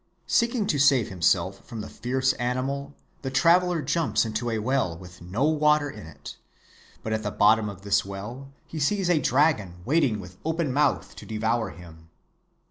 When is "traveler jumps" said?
3.29-4.25